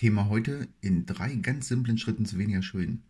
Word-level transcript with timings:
Thema 0.00 0.30
heute 0.30 0.66
in 0.80 1.04
drei 1.04 1.34
ganz 1.34 1.68
simplen 1.68 1.98
Schritten 1.98 2.24
zu 2.24 2.38
weniger 2.38 2.62
Schulden. 2.62 3.02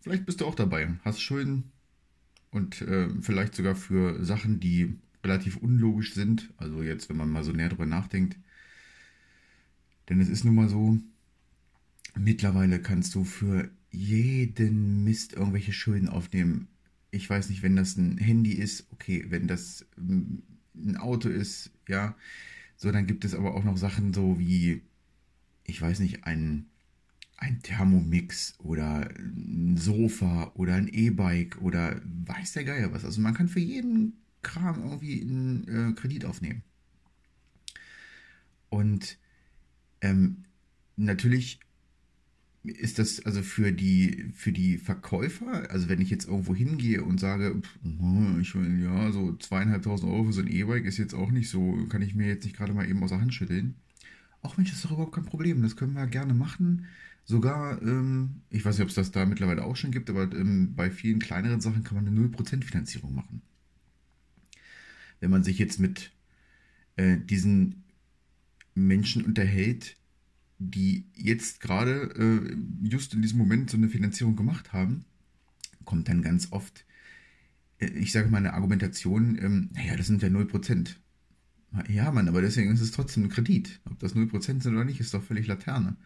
Vielleicht 0.00 0.26
bist 0.26 0.42
du 0.42 0.44
auch 0.44 0.54
dabei, 0.54 0.96
hast 1.02 1.22
Schulden 1.22 1.72
und 2.50 2.82
äh, 2.82 3.08
vielleicht 3.22 3.54
sogar 3.54 3.74
für 3.74 4.22
Sachen, 4.22 4.60
die 4.60 4.98
relativ 5.24 5.56
unlogisch 5.56 6.12
sind. 6.12 6.52
Also 6.58 6.82
jetzt, 6.82 7.08
wenn 7.08 7.16
man 7.16 7.30
mal 7.30 7.42
so 7.42 7.52
näher 7.52 7.70
drüber 7.70 7.86
nachdenkt. 7.86 8.36
Denn 10.10 10.20
es 10.20 10.28
ist 10.28 10.44
nun 10.44 10.54
mal 10.54 10.68
so, 10.68 10.98
mittlerweile 12.14 12.78
kannst 12.78 13.14
du 13.14 13.24
für 13.24 13.70
jeden 13.90 15.04
Mist 15.04 15.32
irgendwelche 15.32 15.72
Schulden 15.72 16.10
aufnehmen. 16.10 16.68
Ich 17.12 17.30
weiß 17.30 17.48
nicht, 17.48 17.62
wenn 17.62 17.76
das 17.76 17.96
ein 17.96 18.18
Handy 18.18 18.52
ist, 18.52 18.86
okay, 18.90 19.24
wenn 19.30 19.48
das 19.48 19.86
ähm, 19.96 20.42
ein 20.74 20.98
Auto 20.98 21.30
ist, 21.30 21.70
ja. 21.88 22.14
So, 22.76 22.92
dann 22.92 23.06
gibt 23.06 23.24
es 23.24 23.34
aber 23.34 23.54
auch 23.54 23.64
noch 23.64 23.78
Sachen 23.78 24.12
so 24.12 24.38
wie, 24.38 24.82
ich 25.68 25.80
weiß 25.80 26.00
nicht, 26.00 26.24
ein, 26.24 26.66
ein 27.36 27.60
Thermomix 27.62 28.54
oder 28.58 29.08
ein 29.16 29.76
Sofa 29.76 30.50
oder 30.54 30.74
ein 30.74 30.88
E-Bike 30.88 31.60
oder 31.60 32.00
weiß 32.26 32.54
der 32.54 32.64
Geier 32.64 32.92
was. 32.92 33.04
Also 33.04 33.20
man 33.20 33.34
kann 33.34 33.48
für 33.48 33.60
jeden 33.60 34.14
Kram 34.42 34.82
irgendwie 34.82 35.20
einen 35.20 35.68
äh, 35.68 35.92
Kredit 35.92 36.24
aufnehmen. 36.24 36.62
Und 38.70 39.18
ähm, 40.00 40.44
natürlich 40.96 41.60
ist 42.64 42.98
das 42.98 43.24
also 43.24 43.42
für 43.42 43.72
die, 43.72 44.30
für 44.34 44.52
die 44.52 44.78
Verkäufer, 44.78 45.70
also 45.70 45.88
wenn 45.88 46.00
ich 46.00 46.10
jetzt 46.10 46.26
irgendwo 46.26 46.54
hingehe 46.54 47.04
und 47.04 47.20
sage, 47.20 47.60
hm, 47.82 48.40
ich 48.40 48.54
ja, 48.54 49.12
so 49.12 49.36
zweieinhalbtausend 49.36 50.10
Euro 50.10 50.24
für 50.24 50.32
so 50.32 50.40
ein 50.40 50.48
E-Bike 50.48 50.84
ist 50.86 50.98
jetzt 50.98 51.14
auch 51.14 51.30
nicht 51.30 51.50
so, 51.50 51.86
kann 51.88 52.02
ich 52.02 52.14
mir 52.14 52.26
jetzt 52.26 52.44
nicht 52.44 52.56
gerade 52.56 52.72
mal 52.72 52.88
eben 52.88 53.02
aus 53.02 53.10
der 53.10 53.20
Hand 53.20 53.34
schütteln. 53.34 53.76
Auch 54.42 54.56
Mensch, 54.56 54.70
das 54.70 54.78
ist 54.78 54.84
doch 54.84 54.92
überhaupt 54.92 55.14
kein 55.14 55.24
Problem, 55.24 55.62
das 55.62 55.76
können 55.76 55.94
wir 55.94 56.06
gerne 56.06 56.34
machen. 56.34 56.86
Sogar, 57.24 57.82
ähm, 57.82 58.42
ich 58.50 58.64
weiß 58.64 58.76
nicht, 58.76 58.84
ob 58.84 58.88
es 58.88 58.94
das 58.94 59.10
da 59.10 59.26
mittlerweile 59.26 59.64
auch 59.64 59.76
schon 59.76 59.90
gibt, 59.90 60.08
aber 60.08 60.32
ähm, 60.32 60.74
bei 60.74 60.90
vielen 60.90 61.18
kleineren 61.18 61.60
Sachen 61.60 61.84
kann 61.84 61.96
man 61.96 62.06
eine 62.06 62.18
0% 62.18 62.64
Finanzierung 62.64 63.14
machen. 63.14 63.42
Wenn 65.20 65.30
man 65.30 65.44
sich 65.44 65.58
jetzt 65.58 65.80
mit 65.80 66.12
äh, 66.96 67.18
diesen 67.18 67.84
Menschen 68.74 69.24
unterhält, 69.24 69.96
die 70.58 71.04
jetzt 71.14 71.60
gerade 71.60 72.10
äh, 72.16 72.56
just 72.88 73.14
in 73.14 73.22
diesem 73.22 73.38
Moment 73.38 73.70
so 73.70 73.76
eine 73.76 73.88
Finanzierung 73.88 74.36
gemacht 74.36 74.72
haben, 74.72 75.04
kommt 75.84 76.08
dann 76.08 76.22
ganz 76.22 76.48
oft, 76.52 76.84
äh, 77.78 77.86
ich 77.86 78.12
sage 78.12 78.28
mal, 78.28 78.38
eine 78.38 78.54
Argumentation, 78.54 79.38
ähm, 79.40 79.70
naja, 79.74 79.96
das 79.96 80.06
sind 80.06 80.22
ja 80.22 80.28
0%. 80.28 80.96
Ja, 81.88 82.10
Mann, 82.10 82.28
aber 82.28 82.40
deswegen 82.40 82.72
ist 82.72 82.80
es 82.80 82.92
trotzdem 82.92 83.24
ein 83.24 83.28
Kredit. 83.28 83.80
Ob 83.90 83.98
das 83.98 84.14
0% 84.14 84.62
sind 84.62 84.74
oder 84.74 84.84
nicht, 84.84 85.00
ist 85.00 85.14
doch 85.14 85.22
völlig 85.22 85.46
Laterne. 85.46 85.96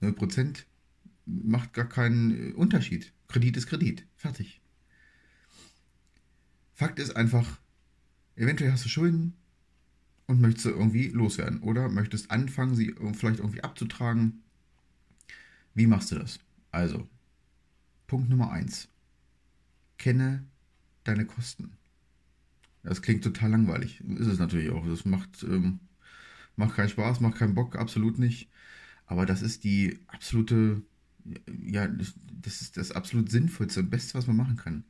0% 0.00 0.64
macht 1.26 1.72
gar 1.72 1.88
keinen 1.88 2.54
Unterschied. 2.54 3.12
Kredit 3.28 3.56
ist 3.56 3.66
Kredit. 3.66 4.06
Fertig. 4.16 4.60
Fakt 6.74 6.98
ist 6.98 7.16
einfach, 7.16 7.60
eventuell 8.36 8.72
hast 8.72 8.84
du 8.84 8.88
Schulden, 8.88 9.34
und 10.26 10.40
möchtest 10.40 10.66
irgendwie 10.66 11.08
loswerden. 11.08 11.60
Oder 11.60 11.88
möchtest 11.88 12.30
anfangen, 12.30 12.74
sie 12.74 12.94
vielleicht 13.12 13.40
irgendwie 13.40 13.62
abzutragen. 13.62 14.42
Wie 15.74 15.86
machst 15.86 16.12
du 16.12 16.16
das? 16.16 16.40
Also, 16.70 17.08
Punkt 18.06 18.28
Nummer 18.28 18.50
1. 18.50 18.88
Kenne 19.98 20.44
deine 21.04 21.26
Kosten. 21.26 21.76
Das 22.84 23.02
klingt 23.02 23.24
total 23.24 23.50
langweilig. 23.50 24.00
Ist 24.18 24.26
es 24.26 24.38
natürlich 24.38 24.70
auch. 24.70 24.86
Das 24.86 25.04
macht, 25.04 25.42
ähm, 25.42 25.80
macht 26.56 26.76
keinen 26.76 26.90
Spaß, 26.90 27.20
macht 27.20 27.38
keinen 27.38 27.54
Bock, 27.54 27.76
absolut 27.76 28.18
nicht. 28.18 28.50
Aber 29.06 29.26
das 29.26 29.42
ist 29.42 29.64
die 29.64 29.98
absolute, 30.06 30.82
ja, 31.66 31.88
das 31.88 32.60
ist 32.60 32.76
das 32.76 32.92
absolut 32.92 33.30
Sinnvollste 33.30 33.80
und 33.80 33.90
Beste, 33.90 34.14
was 34.14 34.26
man 34.26 34.36
machen 34.36 34.56
kann. 34.56 34.84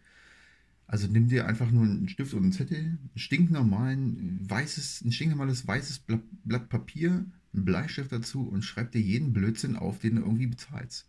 Also 0.87 1.06
nimm 1.06 1.28
dir 1.28 1.47
einfach 1.47 1.71
nur 1.71 1.84
einen 1.84 2.09
Stift 2.09 2.34
und 2.34 2.43
einen 2.43 2.53
Zettel, 2.53 2.78
einen 2.78 3.10
stinknormalen, 3.16 4.38
weißes, 4.49 5.03
ein 5.04 5.12
stinknormales 5.12 5.66
weißes 5.66 6.00
Blatt, 6.00 6.22
Blatt 6.44 6.69
Papier, 6.69 7.25
einen 7.54 7.65
Bleistift 7.65 8.12
dazu 8.12 8.47
und 8.47 8.62
schreib 8.62 8.93
dir 8.93 9.00
jeden 9.00 9.33
Blödsinn 9.33 9.77
auf, 9.77 10.00
den 10.00 10.16
du 10.16 10.22
irgendwie 10.22 10.47
bezahlst. 10.47 11.09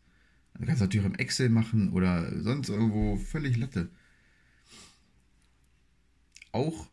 Du 0.58 0.66
kannst 0.66 0.82
natürlich 0.82 1.06
im 1.06 1.16
Excel 1.16 1.50
machen 1.50 1.92
oder 1.92 2.42
sonst 2.42 2.70
irgendwo 2.70 3.18
völlig 3.18 3.58
Latte. 3.58 3.90
Auch 6.56 6.90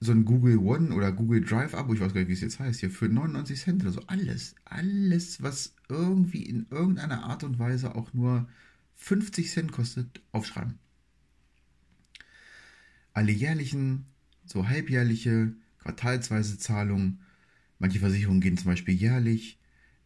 so 0.00 0.12
ein 0.12 0.24
Google 0.24 0.58
One 0.58 0.94
oder 0.94 1.12
Google 1.12 1.42
Drive 1.42 1.74
Abo, 1.74 1.94
ich 1.94 2.00
weiß 2.00 2.14
gar 2.14 2.20
nicht, 2.20 2.28
wie 2.28 2.34
es 2.34 2.40
jetzt 2.40 2.58
heißt, 2.58 2.80
hier 2.80 2.90
für 2.90 3.08
99 3.08 3.60
Cent 3.60 3.82
oder 3.82 3.92
so. 3.92 4.02
Alles, 4.06 4.54
alles, 4.64 5.42
was 5.42 5.74
irgendwie 5.88 6.42
in 6.42 6.66
irgendeiner 6.70 7.24
Art 7.24 7.44
und 7.44 7.58
Weise 7.58 7.94
auch 7.94 8.12
nur 8.14 8.48
50 8.96 9.50
Cent 9.50 9.72
kostet, 9.72 10.22
aufschreiben 10.32 10.78
alle 13.12 13.32
jährlichen, 13.32 14.06
so 14.46 14.68
halbjährliche, 14.68 15.52
quartalsweise 15.78 16.58
Zahlungen. 16.58 17.20
Manche 17.78 17.98
Versicherungen 17.98 18.40
gehen 18.40 18.56
zum 18.56 18.68
Beispiel 18.68 18.94
jährlich. 18.94 19.58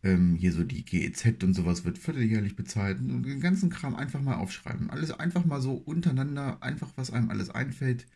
Ähm, 0.04 0.36
hier 0.36 0.52
so 0.52 0.62
die 0.62 0.84
GEZ 0.84 1.42
und 1.42 1.54
sowas 1.54 1.84
wird 1.84 1.98
vierteljährlich 1.98 2.54
bezahlt. 2.54 3.00
Und 3.00 3.24
den 3.24 3.40
ganzen 3.40 3.70
Kram 3.70 3.96
einfach 3.96 4.20
mal 4.20 4.36
aufschreiben. 4.36 4.90
Alles 4.90 5.10
einfach 5.10 5.44
mal 5.44 5.60
so 5.60 5.72
untereinander, 5.74 6.62
einfach 6.62 6.92
was 6.96 7.10
einem 7.10 7.30
alles 7.30 7.50
einfällt, 7.50 8.06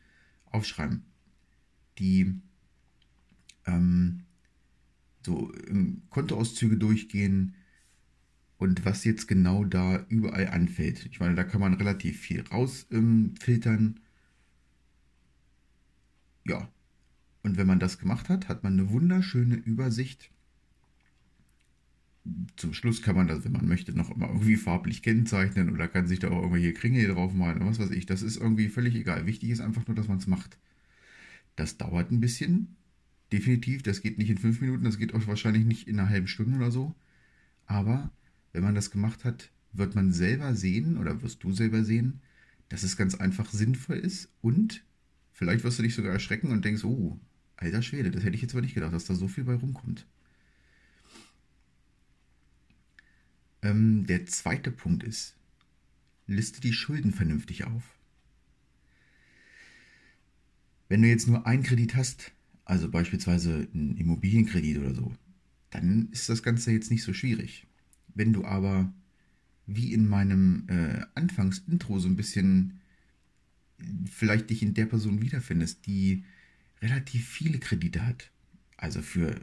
aufschreiben. 0.44 1.02
Die 1.98 2.40
ähm, 3.66 4.24
so 5.24 5.52
ähm, 5.68 6.02
Kontoauszüge 6.10 6.76
durchgehen 6.76 7.54
und 8.58 8.84
was 8.84 9.04
jetzt 9.04 9.26
genau 9.28 9.64
da 9.64 10.04
überall 10.08 10.48
anfällt. 10.48 11.06
Ich 11.06 11.20
meine, 11.20 11.34
da 11.34 11.44
kann 11.44 11.60
man 11.60 11.74
relativ 11.74 12.20
viel 12.20 12.42
rausfiltern. 12.42 13.34
Ähm, 13.76 14.00
ja, 16.46 16.68
und 17.42 17.56
wenn 17.56 17.66
man 17.66 17.78
das 17.78 17.98
gemacht 17.98 18.28
hat, 18.28 18.48
hat 18.48 18.62
man 18.62 18.74
eine 18.74 18.90
wunderschöne 18.90 19.56
Übersicht. 19.56 20.30
Zum 22.56 22.74
Schluss 22.74 23.02
kann 23.02 23.16
man 23.16 23.28
das, 23.28 23.44
wenn 23.44 23.52
man 23.52 23.68
möchte, 23.68 23.92
noch 23.96 24.10
immer 24.10 24.28
irgendwie 24.28 24.56
farblich 24.56 25.02
kennzeichnen 25.02 25.70
oder 25.70 25.88
kann 25.88 26.06
sich 26.06 26.18
da 26.18 26.28
auch 26.28 26.42
irgendwelche 26.42 26.72
Kringel 26.72 27.08
draufmalen 27.08 27.58
oder 27.58 27.66
was 27.66 27.78
weiß 27.78 27.90
ich. 27.90 28.06
Das 28.06 28.22
ist 28.22 28.36
irgendwie 28.36 28.68
völlig 28.68 28.94
egal. 28.94 29.26
Wichtig 29.26 29.50
ist 29.50 29.60
einfach 29.60 29.86
nur, 29.86 29.96
dass 29.96 30.08
man 30.08 30.18
es 30.18 30.26
macht. 30.26 30.58
Das 31.56 31.76
dauert 31.76 32.10
ein 32.10 32.20
bisschen. 32.20 32.76
Definitiv. 33.32 33.82
Das 33.82 34.00
geht 34.00 34.18
nicht 34.18 34.30
in 34.30 34.38
fünf 34.38 34.60
Minuten. 34.60 34.84
Das 34.84 34.98
geht 34.98 35.14
auch 35.14 35.26
wahrscheinlich 35.26 35.64
nicht 35.64 35.88
in 35.88 35.98
einer 35.98 36.08
halben 36.08 36.28
Stunde 36.28 36.56
oder 36.56 36.70
so. 36.70 36.94
Aber 37.66 38.10
wenn 38.52 38.62
man 38.62 38.74
das 38.74 38.90
gemacht 38.90 39.24
hat, 39.24 39.50
wird 39.72 39.94
man 39.94 40.12
selber 40.12 40.54
sehen 40.54 40.96
oder 40.96 41.22
wirst 41.22 41.44
du 41.44 41.52
selber 41.52 41.84
sehen, 41.84 42.20
dass 42.68 42.82
es 42.82 42.96
ganz 42.96 43.14
einfach 43.14 43.50
sinnvoll 43.50 43.96
ist 43.96 44.30
und 44.40 44.82
Vielleicht 45.38 45.62
wirst 45.62 45.78
du 45.78 45.84
dich 45.84 45.94
sogar 45.94 46.12
erschrecken 46.12 46.50
und 46.50 46.64
denkst, 46.64 46.82
oh, 46.82 47.16
alter 47.54 47.80
Schwede, 47.80 48.10
das 48.10 48.24
hätte 48.24 48.34
ich 48.34 48.42
jetzt 48.42 48.54
aber 48.54 48.60
nicht 48.60 48.74
gedacht, 48.74 48.92
dass 48.92 49.04
da 49.04 49.14
so 49.14 49.28
viel 49.28 49.44
bei 49.44 49.54
rumkommt. 49.54 50.04
Ähm, 53.62 54.06
der 54.06 54.26
zweite 54.26 54.70
Punkt 54.70 55.02
ist, 55.02 55.34
liste 56.26 56.60
die 56.60 56.72
Schulden 56.72 57.12
vernünftig 57.12 57.64
auf. 57.64 57.82
Wenn 60.88 61.02
du 61.02 61.08
jetzt 61.08 61.28
nur 61.28 61.46
einen 61.46 61.62
Kredit 61.62 61.94
hast, 61.96 62.32
also 62.64 62.90
beispielsweise 62.90 63.68
einen 63.74 63.96
Immobilienkredit 63.96 64.78
oder 64.78 64.94
so, 64.94 65.14
dann 65.70 66.08
ist 66.12 66.28
das 66.28 66.42
Ganze 66.42 66.72
jetzt 66.72 66.90
nicht 66.90 67.02
so 67.02 67.12
schwierig. 67.12 67.66
Wenn 68.14 68.32
du 68.32 68.44
aber, 68.44 68.92
wie 69.66 69.92
in 69.92 70.08
meinem 70.08 70.64
äh, 70.68 71.04
Anfangsintro 71.14 71.98
so 71.98 72.08
ein 72.08 72.16
bisschen 72.16 72.80
vielleicht 74.10 74.50
dich 74.50 74.62
in 74.62 74.74
der 74.74 74.86
Person 74.86 75.22
wiederfindest, 75.22 75.86
die 75.86 76.24
relativ 76.82 77.26
viele 77.28 77.58
Kredite 77.58 78.06
hat. 78.06 78.30
Also 78.76 79.02
für, 79.02 79.40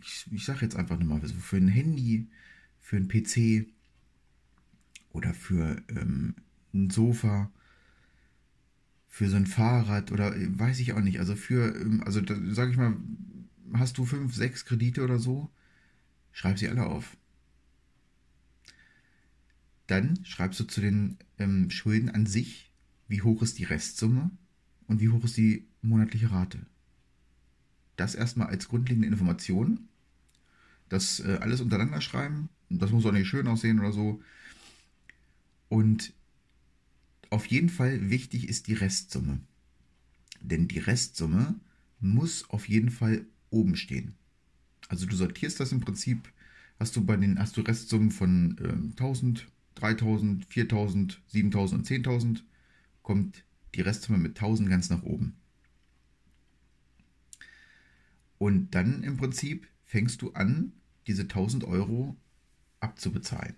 ich, 0.00 0.26
ich 0.30 0.44
sage 0.44 0.60
jetzt 0.62 0.76
einfach 0.76 0.98
nochmal, 0.98 1.20
für 1.20 1.56
ein 1.56 1.68
Handy, 1.68 2.26
für 2.86 2.96
ein 2.96 3.08
PC 3.08 3.66
oder 5.10 5.34
für 5.34 5.82
ähm, 5.88 6.36
ein 6.72 6.88
Sofa, 6.88 7.50
für 9.08 9.28
so 9.28 9.34
ein 9.34 9.48
Fahrrad 9.48 10.12
oder 10.12 10.36
äh, 10.36 10.56
weiß 10.56 10.78
ich 10.78 10.92
auch 10.92 11.00
nicht. 11.00 11.18
Also 11.18 11.34
für, 11.34 11.74
ähm, 11.74 12.04
also 12.04 12.20
sage 12.24 12.70
ich 12.70 12.76
mal, 12.76 12.96
hast 13.72 13.98
du 13.98 14.04
fünf, 14.04 14.36
sechs 14.36 14.64
Kredite 14.64 15.02
oder 15.02 15.18
so, 15.18 15.50
schreib 16.30 16.60
sie 16.60 16.68
alle 16.68 16.86
auf. 16.86 17.16
Dann 19.88 20.24
schreibst 20.24 20.60
du 20.60 20.64
zu 20.64 20.80
den 20.80 21.18
ähm, 21.38 21.70
Schulden 21.70 22.10
an 22.10 22.26
sich 22.26 22.70
wie 23.08 23.22
hoch 23.22 23.42
ist 23.42 23.58
die 23.58 23.64
Restsumme 23.64 24.30
und 24.86 25.00
wie 25.00 25.08
hoch 25.08 25.24
ist 25.24 25.36
die 25.36 25.66
monatliche 25.82 26.30
Rate. 26.30 26.64
Das 27.96 28.14
erstmal 28.14 28.46
als 28.46 28.68
grundlegende 28.68 29.08
Information. 29.08 29.88
Das 30.88 31.18
äh, 31.18 31.38
alles 31.40 31.60
untereinander 31.60 32.00
schreiben. 32.00 32.48
Das 32.68 32.90
muss 32.90 33.06
auch 33.06 33.12
nicht 33.12 33.28
schön 33.28 33.46
aussehen 33.46 33.78
oder 33.78 33.92
so. 33.92 34.20
Und 35.68 36.12
auf 37.30 37.46
jeden 37.46 37.68
Fall 37.68 38.10
wichtig 38.10 38.48
ist 38.48 38.66
die 38.66 38.74
Restsumme. 38.74 39.40
Denn 40.40 40.68
die 40.68 40.78
Restsumme 40.78 41.58
muss 42.00 42.48
auf 42.50 42.68
jeden 42.68 42.90
Fall 42.90 43.26
oben 43.50 43.76
stehen. 43.76 44.14
Also 44.88 45.06
du 45.06 45.16
sortierst 45.16 45.58
das 45.60 45.72
im 45.72 45.80
Prinzip, 45.80 46.30
hast 46.78 46.94
du 46.96 47.04
bei 47.04 47.16
den, 47.16 47.38
hast 47.38 47.56
du 47.56 47.62
Restsummen 47.62 48.10
von 48.10 48.56
ähm, 48.60 48.90
1000, 48.90 49.46
3000, 49.74 50.44
4000, 50.46 51.20
7000 51.26 51.78
und 51.80 52.06
10.000, 52.06 52.42
kommt 53.02 53.44
die 53.74 53.80
Restsumme 53.80 54.18
mit 54.18 54.36
1000 54.36 54.68
ganz 54.68 54.90
nach 54.90 55.02
oben. 55.02 55.36
Und 58.38 58.74
dann 58.74 59.02
im 59.02 59.16
Prinzip 59.16 59.66
fängst 59.84 60.22
du 60.22 60.32
an, 60.32 60.72
diese 61.06 61.22
1000 61.22 61.64
Euro 61.64 62.16
abzubezahlen. 62.80 63.54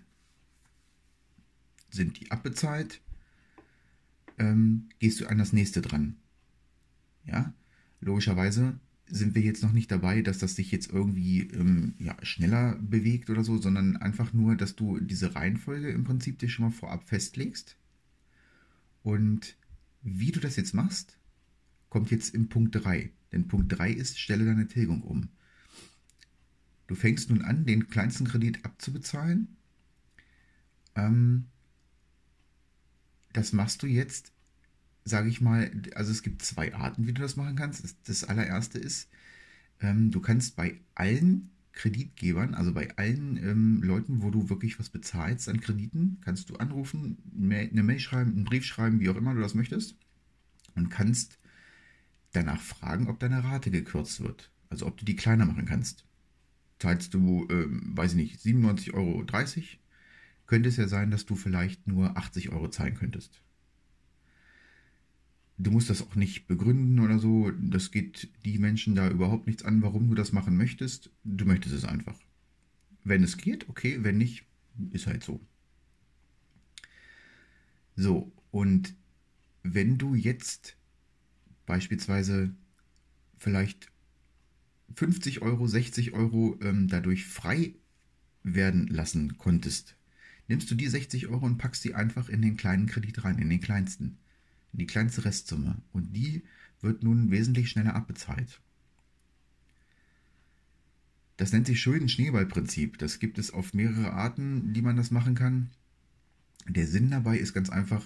Sind 1.89 2.19
die 2.19 2.31
abbezahlt, 2.31 3.01
ähm, 4.37 4.89
gehst 4.99 5.19
du 5.19 5.27
an 5.27 5.37
das 5.37 5.53
nächste 5.53 5.81
dran. 5.81 6.17
Ja, 7.25 7.53
logischerweise 7.99 8.79
sind 9.11 9.35
wir 9.35 9.41
jetzt 9.41 9.63
noch 9.63 9.73
nicht 9.73 9.91
dabei, 9.91 10.21
dass 10.21 10.37
das 10.37 10.55
sich 10.55 10.71
jetzt 10.71 10.91
irgendwie 10.91 11.41
ähm, 11.41 11.95
ja, 11.97 12.15
schneller 12.23 12.75
bewegt 12.75 13.29
oder 13.29 13.43
so, 13.43 13.57
sondern 13.57 13.97
einfach 13.97 14.33
nur, 14.33 14.55
dass 14.55 14.75
du 14.75 14.99
diese 14.99 15.35
Reihenfolge 15.35 15.89
im 15.89 16.03
Prinzip 16.03 16.39
dir 16.39 16.49
schon 16.49 16.65
mal 16.65 16.71
vorab 16.71 17.07
festlegst. 17.09 17.75
Und 19.01 19.57
wie 20.01 20.31
du 20.31 20.39
das 20.39 20.55
jetzt 20.55 20.73
machst, 20.73 21.17
kommt 21.89 22.11
jetzt 22.11 22.35
im 22.35 22.49
Punkt 22.49 22.75
3. 22.75 23.11
Denn 23.31 23.47
Punkt 23.47 23.77
3 23.77 23.91
ist, 23.91 24.19
stelle 24.19 24.45
deine 24.45 24.67
Tilgung 24.67 25.01
um. 25.01 25.29
Du 26.89 26.95
fängst 26.95 27.29
nun 27.29 27.43
an, 27.43 27.67
den 27.67 27.87
kleinsten 27.87 28.25
Kredit 28.25 28.65
abzubezahlen. 28.65 29.55
Ähm, 30.95 31.45
das 33.31 33.53
machst 33.53 33.83
du 33.83 33.85
jetzt, 33.85 34.31
sage 35.05 35.29
ich 35.29 35.39
mal, 35.39 35.71
also 35.93 36.11
es 36.11 36.23
gibt 36.23 36.41
zwei 36.41 36.73
Arten, 36.73 37.05
wie 37.05 37.13
du 37.13 37.21
das 37.21 37.35
machen 37.35 37.55
kannst. 37.55 37.83
Das, 37.83 37.95
das 38.05 38.23
allererste 38.23 38.79
ist, 38.79 39.07
ähm, 39.81 40.09
du 40.09 40.19
kannst 40.19 40.55
bei 40.55 40.81
allen 40.95 41.51
Kreditgebern, 41.73 42.55
also 42.55 42.73
bei 42.73 42.97
allen 42.97 43.37
ähm, 43.37 43.83
Leuten, 43.83 44.23
wo 44.23 44.31
du 44.31 44.49
wirklich 44.49 44.79
was 44.79 44.89
bezahlst 44.89 45.47
an 45.47 45.61
Krediten, 45.61 46.17
kannst 46.21 46.49
du 46.49 46.55
anrufen, 46.55 47.19
eine 47.39 47.83
Mail 47.83 47.99
schreiben, 47.99 48.31
einen 48.31 48.45
Brief 48.45 48.65
schreiben, 48.65 48.99
wie 48.99 49.09
auch 49.09 49.15
immer 49.15 49.35
du 49.35 49.41
das 49.41 49.53
möchtest 49.53 49.95
und 50.73 50.89
kannst 50.89 51.37
danach 52.31 52.59
fragen, 52.59 53.09
ob 53.09 53.19
deine 53.19 53.43
Rate 53.43 53.69
gekürzt 53.69 54.21
wird. 54.21 54.49
Also 54.71 54.87
ob 54.87 54.97
du 54.97 55.05
die 55.05 55.15
kleiner 55.15 55.45
machen 55.45 55.65
kannst. 55.65 56.08
Zahlst 56.79 57.13
du, 57.13 57.47
ähm, 57.49 57.91
weiß 57.95 58.11
ich 58.11 58.17
nicht, 58.17 58.39
97,30 58.39 58.93
Euro, 58.93 59.25
könnte 60.47 60.69
es 60.69 60.77
ja 60.77 60.87
sein, 60.87 61.11
dass 61.11 61.25
du 61.25 61.35
vielleicht 61.35 61.87
nur 61.87 62.17
80 62.17 62.49
Euro 62.49 62.69
zahlen 62.69 62.95
könntest. 62.95 63.41
Du 65.57 65.71
musst 65.71 65.89
das 65.89 66.01
auch 66.01 66.15
nicht 66.15 66.47
begründen 66.47 67.01
oder 67.01 67.19
so. 67.19 67.51
Das 67.51 67.91
geht 67.91 68.29
die 68.45 68.57
Menschen 68.59 68.95
da 68.95 69.09
überhaupt 69.09 69.45
nichts 69.45 69.63
an, 69.63 69.81
warum 69.81 70.07
du 70.07 70.15
das 70.15 70.31
machen 70.31 70.55
möchtest. 70.55 71.11
Du 71.25 71.45
möchtest 71.45 71.75
es 71.75 71.83
einfach. 71.83 72.17
Wenn 73.03 73.23
es 73.23 73.37
geht, 73.37 73.67
okay. 73.67 73.99
Wenn 74.01 74.17
nicht, 74.17 74.45
ist 74.91 75.05
halt 75.05 75.23
so. 75.23 75.41
So, 77.97 78.31
und 78.51 78.95
wenn 79.63 79.97
du 79.97 80.15
jetzt 80.15 80.77
beispielsweise 81.65 82.55
vielleicht 83.37 83.91
50 84.95 85.41
Euro, 85.41 85.67
60 85.67 86.13
Euro 86.13 86.57
ähm, 86.61 86.87
dadurch 86.87 87.25
frei 87.25 87.75
werden 88.43 88.87
lassen 88.87 89.37
konntest, 89.37 89.95
nimmst 90.47 90.69
du 90.71 90.75
die 90.75 90.87
60 90.87 91.27
Euro 91.27 91.45
und 91.45 91.57
packst 91.57 91.83
die 91.83 91.95
einfach 91.95 92.29
in 92.29 92.41
den 92.41 92.57
kleinen 92.57 92.87
Kredit 92.87 93.23
rein, 93.23 93.37
in 93.37 93.49
den 93.49 93.61
kleinsten, 93.61 94.17
in 94.73 94.79
die 94.79 94.87
kleinste 94.87 95.25
Restsumme. 95.25 95.81
Und 95.91 96.15
die 96.15 96.43
wird 96.81 97.03
nun 97.03 97.31
wesentlich 97.31 97.69
schneller 97.69 97.95
abbezahlt. 97.95 98.61
Das 101.37 101.53
nennt 101.53 101.67
sich 101.67 101.79
Schuldenschneeballprinzip. 101.81 102.97
Das 102.97 103.19
gibt 103.19 103.37
es 103.37 103.51
auf 103.51 103.73
mehrere 103.73 104.11
Arten, 104.11 104.73
die 104.73 104.81
man 104.81 104.97
das 104.97 105.11
machen 105.11 105.35
kann. 105.35 105.69
Der 106.67 106.87
Sinn 106.87 107.11
dabei 107.11 107.37
ist 107.37 107.53
ganz 107.53 107.69
einfach, 107.69 108.05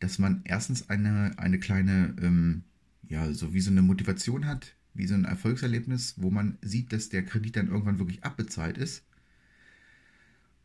dass 0.00 0.18
man 0.18 0.42
erstens 0.44 0.90
eine, 0.90 1.38
eine 1.38 1.58
kleine 1.58 2.14
ähm, 2.20 2.64
ja, 3.08 3.32
so 3.32 3.54
wie 3.54 3.60
so 3.60 3.70
eine 3.70 3.82
Motivation 3.82 4.46
hat, 4.46 4.74
wie 4.94 5.06
so 5.06 5.14
ein 5.14 5.24
Erfolgserlebnis, 5.24 6.14
wo 6.18 6.30
man 6.30 6.58
sieht, 6.62 6.92
dass 6.92 7.08
der 7.08 7.24
Kredit 7.24 7.56
dann 7.56 7.68
irgendwann 7.68 7.98
wirklich 7.98 8.24
abbezahlt 8.24 8.78
ist. 8.78 9.04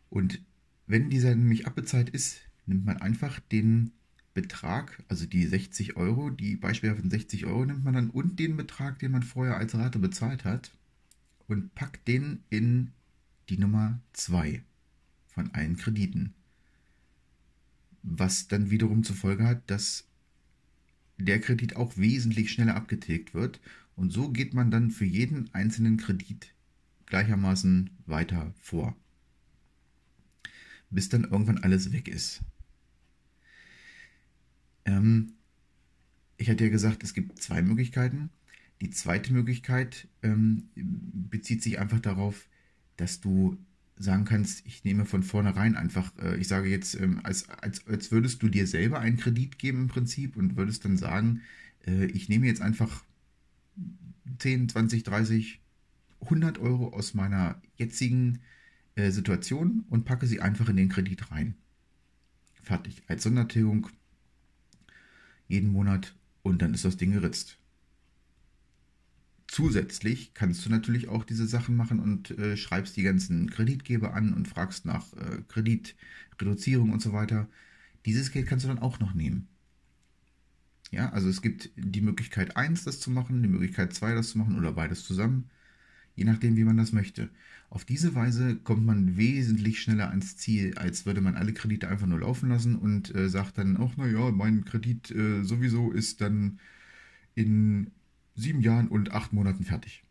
Und 0.09 0.41
wenn 0.87 1.09
dieser 1.09 1.35
nämlich 1.35 1.67
abbezahlt 1.67 2.09
ist, 2.09 2.41
nimmt 2.65 2.85
man 2.85 2.97
einfach 2.97 3.39
den 3.39 3.91
Betrag, 4.33 5.03
also 5.07 5.25
die 5.25 5.45
60 5.45 5.95
Euro, 5.95 6.29
die 6.29 6.55
beispielhaft 6.55 7.01
60 7.07 7.45
Euro 7.45 7.65
nimmt 7.65 7.83
man 7.83 7.93
dann 7.93 8.09
und 8.09 8.39
den 8.39 8.57
Betrag, 8.57 8.99
den 8.99 9.11
man 9.11 9.23
vorher 9.23 9.57
als 9.57 9.75
Rate 9.75 9.99
bezahlt 9.99 10.43
hat 10.43 10.71
und 11.47 11.75
packt 11.75 12.07
den 12.07 12.43
in 12.49 12.91
die 13.49 13.57
Nummer 13.57 13.99
2 14.13 14.63
von 15.27 15.51
allen 15.53 15.77
Krediten. 15.77 16.33
Was 18.01 18.47
dann 18.47 18.69
wiederum 18.69 19.03
zur 19.03 19.15
Folge 19.15 19.45
hat, 19.45 19.69
dass 19.69 20.07
der 21.17 21.39
Kredit 21.39 21.75
auch 21.75 21.97
wesentlich 21.97 22.51
schneller 22.51 22.75
abgetilgt 22.75 23.33
wird. 23.33 23.59
Und 23.95 24.11
so 24.11 24.29
geht 24.29 24.53
man 24.53 24.71
dann 24.71 24.91
für 24.91 25.05
jeden 25.05 25.53
einzelnen 25.53 25.97
Kredit 25.97 26.53
gleichermaßen 27.05 27.91
weiter 28.05 28.53
vor. 28.59 28.95
Bis 30.89 31.09
dann 31.09 31.23
irgendwann 31.23 31.59
alles 31.59 31.91
weg 31.91 32.07
ist. 32.07 32.41
Ähm, 34.85 35.33
ich 36.37 36.49
hatte 36.49 36.65
ja 36.65 36.69
gesagt, 36.69 37.03
es 37.03 37.13
gibt 37.13 37.41
zwei 37.41 37.61
Möglichkeiten. 37.61 38.29
Die 38.81 38.89
zweite 38.89 39.31
Möglichkeit 39.31 40.07
ähm, 40.23 40.69
bezieht 40.75 41.63
sich 41.63 41.79
einfach 41.79 41.99
darauf, 41.99 42.47
dass 42.97 43.21
du 43.21 43.57
sagen 43.95 44.25
kannst, 44.25 44.65
ich 44.65 44.83
nehme 44.83 45.05
von 45.05 45.23
vornherein 45.23 45.75
einfach, 45.75 46.11
äh, 46.17 46.35
ich 46.37 46.47
sage 46.47 46.69
jetzt, 46.69 46.99
ähm, 46.99 47.21
als, 47.23 47.47
als, 47.49 47.87
als 47.87 48.11
würdest 48.11 48.41
du 48.41 48.49
dir 48.49 48.67
selber 48.67 48.99
einen 48.99 49.17
Kredit 49.17 49.59
geben 49.59 49.81
im 49.81 49.87
Prinzip 49.87 50.35
und 50.35 50.57
würdest 50.57 50.83
dann 50.83 50.97
sagen, 50.97 51.41
äh, 51.85 52.05
ich 52.05 52.27
nehme 52.27 52.47
jetzt 52.47 52.61
einfach 52.61 53.03
10, 54.37 54.69
20, 54.69 55.03
30, 55.03 55.61
100 56.21 56.59
Euro 56.59 56.89
aus 56.89 57.13
meiner 57.13 57.61
jetzigen 57.75 58.39
äh, 58.95 59.11
Situation 59.11 59.85
und 59.89 60.05
packe 60.05 60.27
sie 60.27 60.41
einfach 60.41 60.69
in 60.69 60.77
den 60.77 60.89
Kredit 60.89 61.31
rein. 61.31 61.55
Fertig. 62.61 63.03
Als 63.07 63.23
Sondertilgung 63.23 63.89
jeden 65.47 65.71
Monat 65.71 66.15
und 66.41 66.61
dann 66.61 66.73
ist 66.73 66.85
das 66.85 66.97
Ding 66.97 67.11
geritzt. 67.11 67.57
Zusätzlich 69.47 70.33
kannst 70.33 70.65
du 70.65 70.69
natürlich 70.69 71.09
auch 71.09 71.23
diese 71.25 71.45
Sachen 71.45 71.75
machen 71.75 71.99
und 71.99 72.31
äh, 72.31 72.57
schreibst 72.57 72.97
die 72.97 73.03
ganzen 73.03 73.51
Kreditgeber 73.51 74.13
an 74.13 74.33
und 74.33 74.47
fragst 74.47 74.85
nach 74.85 75.13
äh, 75.13 75.43
Kreditreduzierung 75.47 76.91
und 76.91 77.01
so 77.01 77.13
weiter. 77.13 77.47
Dieses 78.05 78.31
Geld 78.31 78.47
kannst 78.47 78.65
du 78.65 78.69
dann 78.69 78.79
auch 78.79 78.99
noch 78.99 79.13
nehmen. 79.13 79.47
Ja, 80.93 81.09
also 81.09 81.27
es 81.27 81.41
gibt 81.41 81.71
die 81.75 82.01
Möglichkeit 82.01 82.55
1, 82.55 82.83
das 82.83 82.99
zu 82.99 83.09
machen, 83.09 83.41
die 83.41 83.49
Möglichkeit 83.49 83.95
2, 83.95 84.13
das 84.13 84.29
zu 84.29 84.37
machen 84.37 84.59
oder 84.59 84.73
beides 84.73 85.03
zusammen, 85.03 85.49
je 86.15 86.23
nachdem, 86.23 86.55
wie 86.55 86.63
man 86.63 86.77
das 86.77 86.91
möchte. 86.91 87.29
Auf 87.71 87.83
diese 87.83 88.13
Weise 88.13 88.57
kommt 88.57 88.85
man 88.85 89.17
wesentlich 89.17 89.81
schneller 89.81 90.11
ans 90.11 90.37
Ziel, 90.37 90.77
als 90.77 91.07
würde 91.07 91.21
man 91.21 91.35
alle 91.35 91.51
Kredite 91.51 91.87
einfach 91.87 92.05
nur 92.05 92.19
laufen 92.19 92.49
lassen 92.49 92.75
und 92.75 93.13
äh, 93.15 93.27
sagt 93.27 93.57
dann, 93.57 93.75
ach 93.81 93.97
naja, 93.97 94.29
mein 94.29 94.65
Kredit 94.65 95.09
äh, 95.09 95.41
sowieso 95.43 95.91
ist 95.91 96.21
dann 96.21 96.59
in 97.33 97.89
sieben 98.35 98.61
Jahren 98.61 98.87
und 98.87 99.13
acht 99.13 99.33
Monaten 99.33 99.63
fertig. 99.63 100.03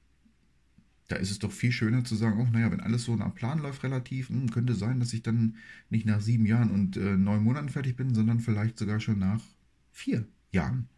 Da 1.07 1.15
ist 1.15 1.31
es 1.31 1.39
doch 1.39 1.53
viel 1.53 1.71
schöner 1.71 2.03
zu 2.03 2.17
sagen, 2.17 2.41
oh, 2.41 2.51
naja, 2.53 2.73
wenn 2.73 2.81
alles 2.81 3.05
so 3.05 3.15
nach 3.15 3.37
Plan 3.37 3.61
läuft 3.61 3.85
relativ, 3.85 4.31
mh, 4.31 4.41
hm, 4.41 4.51
könnte 4.51 4.75
sein, 4.75 4.99
dass 4.99 5.13
ich 5.13 5.23
dann 5.23 5.55
nicht 5.91 6.07
nach 6.07 6.21
sieben 6.21 6.45
Jahren 6.47 6.73
und 6.73 6.97
äh, 6.97 7.17
neun 7.17 7.45
Monaten 7.45 7.69
fertig 7.69 7.95
bin, 7.95 8.15
sondern 8.15 8.41
vielleicht 8.41 8.81
sogar 8.81 8.99
schon 8.99 9.21
nach 9.21 9.45
vier 9.93 10.27
Jahren. 10.53 10.89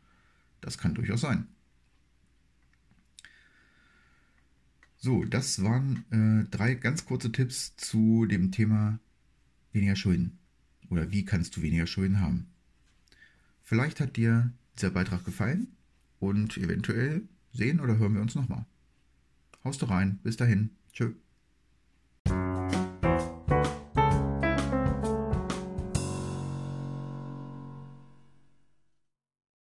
Das 0.60 0.78
kann 0.78 0.94
durchaus 0.94 1.20
sein. 1.20 1.46
So, 4.98 5.24
das 5.24 5.62
waren 5.62 6.04
äh, 6.10 6.50
drei 6.50 6.74
ganz 6.74 7.04
kurze 7.04 7.30
Tipps 7.30 7.76
zu 7.76 8.24
dem 8.26 8.52
Thema 8.52 8.98
weniger 9.72 9.96
Schulden. 9.96 10.38
Oder 10.88 11.10
wie 11.10 11.24
kannst 11.24 11.56
du 11.56 11.62
weniger 11.62 11.86
Schulden 11.86 12.20
haben? 12.20 12.46
Vielleicht 13.62 14.00
hat 14.00 14.16
dir 14.16 14.52
dieser 14.76 14.90
Beitrag 14.90 15.24
gefallen 15.24 15.68
und 16.20 16.56
eventuell 16.56 17.22
sehen 17.52 17.80
oder 17.80 17.98
hören 17.98 18.14
wir 18.14 18.22
uns 18.22 18.34
nochmal. 18.34 18.64
Haust 19.62 19.82
du 19.82 19.86
rein. 19.86 20.18
Bis 20.22 20.36
dahin. 20.36 20.70
Tschö. 20.92 21.12